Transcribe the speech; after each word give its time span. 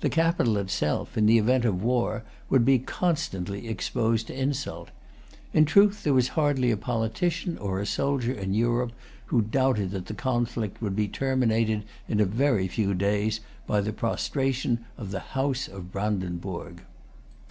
The 0.00 0.08
capital 0.08 0.56
itself, 0.56 1.18
in 1.18 1.26
the 1.26 1.36
event 1.36 1.66
of 1.66 1.82
war, 1.82 2.24
would 2.48 2.64
be 2.64 2.78
constantly 2.78 3.68
exposed 3.68 4.28
to 4.28 4.34
insult. 4.34 4.88
In 5.52 5.66
truth 5.66 6.02
there 6.04 6.14
was 6.14 6.28
hardly 6.28 6.70
a 6.70 6.76
politician 6.78 7.58
or 7.58 7.78
a 7.78 7.84
soldier 7.84 8.32
in 8.32 8.54
Europe 8.54 8.92
who 9.26 9.42
doubted 9.42 9.90
that 9.90 10.06
the 10.06 10.14
conflict 10.14 10.80
would 10.80 10.96
be 10.96 11.06
terminated 11.06 11.82
in 12.08 12.18
a 12.18 12.24
very 12.24 12.66
few 12.66 12.94
days 12.94 13.40
by 13.66 13.82
the 13.82 13.92
prostration 13.92 14.86
of 14.96 15.10
the 15.10 15.20
House 15.36 15.68
of 15.68 15.92
Brandenburg. 15.92 16.80